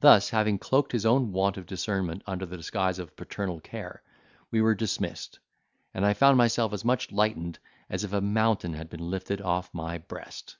Thus, 0.00 0.30
having 0.30 0.58
cloaked 0.58 0.90
his 0.90 1.06
own 1.06 1.30
want 1.30 1.56
of 1.56 1.64
discernment 1.66 2.22
under 2.26 2.44
the 2.44 2.56
disguise 2.56 2.98
of 2.98 3.14
paternal 3.14 3.60
care, 3.60 4.02
we 4.50 4.60
were 4.60 4.74
dismissed, 4.74 5.38
and 5.94 6.04
I 6.04 6.12
found 6.12 6.36
myself 6.36 6.72
as 6.72 6.84
much 6.84 7.12
lightened 7.12 7.60
as 7.88 8.02
if 8.02 8.12
a 8.12 8.20
mountain 8.20 8.72
had 8.72 8.90
been 8.90 9.08
lifted 9.08 9.40
off 9.40 9.72
my 9.72 9.98
breast. 9.98 10.56